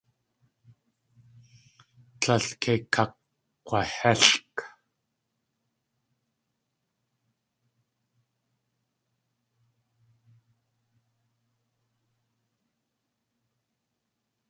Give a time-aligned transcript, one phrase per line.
[2.19, 4.57] Tlél kei kakg̲wahélʼk.